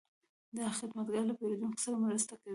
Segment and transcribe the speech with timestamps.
[0.57, 2.49] دا خدمتګر له پیرودونکو سره مرسته کوي.